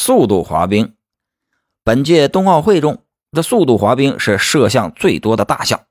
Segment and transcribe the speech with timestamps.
[0.00, 0.94] 速度滑冰。
[1.84, 5.82] 本届冬奥会中，这速度滑冰是摄像最多的大项。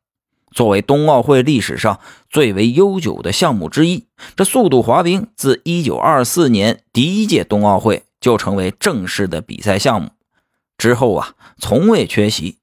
[0.51, 10.09] 作为冬奥会历史上最为悠久的项目之一，这速度滑冰自1924年第一届冬奥会就成为正式的比赛项目，
[10.75, 12.57] 之后啊从未缺席。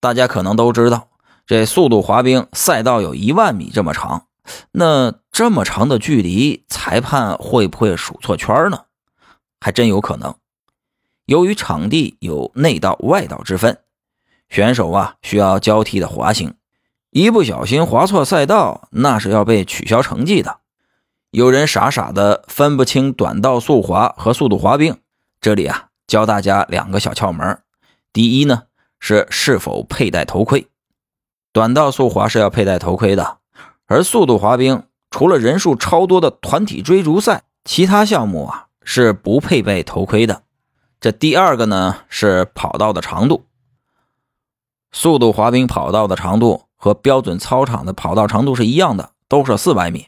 [0.00, 1.08] 大家可能都知道，
[1.48, 4.28] 这速度滑冰赛道有一万米这么长，
[4.70, 8.84] 那这么长的距离，裁判会不会数错圈呢？
[9.60, 10.36] 还真有可能。
[11.26, 13.78] 由于场地有内道、外道之分，
[14.50, 16.54] 选手啊需要交替的滑行。
[17.10, 20.58] 一不小心滑错赛道，那是要被取消成绩的。
[21.30, 24.98] 有人傻傻的分不清短道速滑和速度滑冰，
[25.40, 27.60] 这里啊教大家两个小窍门。
[28.12, 28.64] 第一呢
[29.00, 30.68] 是是否佩戴头盔，
[31.52, 33.38] 短道速滑是要佩戴头盔的，
[33.86, 40.43] 而速度滑冰除了人数超多的团体追逐赛，其他项目啊是不配备头盔的。
[41.04, 43.44] 这第二个呢是跑道的长度，
[44.90, 46.64] 速度滑冰跑道的长度。
[46.76, 50.06] 和标准操场的跑道长度是一样的，都是四百米。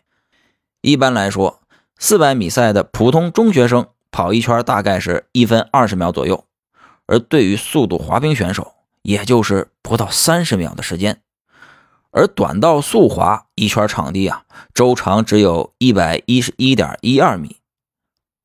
[0.81, 1.61] 一般来说，
[1.99, 6.47] 四百米赛的普通中学生跑一圈大概是一分二十秒左右，
[7.05, 11.21] 而对于速度滑冰选手，也就是不到三十秒的时间。
[12.11, 17.59] 而短道速滑一圈场地啊，周长只有一百一十一点一二米。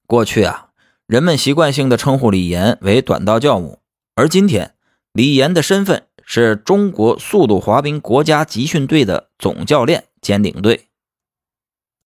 [0.05, 0.67] 过去啊，
[1.11, 3.79] 人们习惯性的称呼李岩为短道教母，
[4.15, 4.75] 而今天
[5.11, 6.03] 李岩的身份。
[6.23, 10.87] 是中国速度滑冰国家集训队的总教练兼领队。